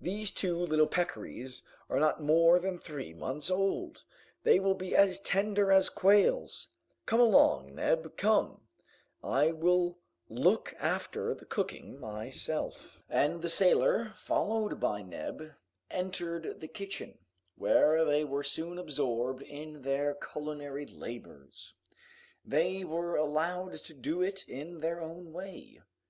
[0.00, 4.02] These two little peccaries are not more than three months old!
[4.42, 6.68] They will be as tender as quails!
[7.04, 8.62] Come along, Neb, come!
[9.22, 9.98] I will
[10.30, 15.52] look after the cooking myself." And the sailor, followed by Neb,
[15.90, 17.18] entered the kitchen,
[17.56, 21.74] where they were soon absorbed in their culinary labors.
[22.46, 25.82] They were allowed to do it in their own way.